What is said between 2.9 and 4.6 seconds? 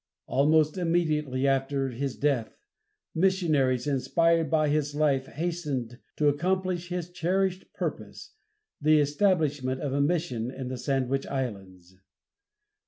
missionaries, inspired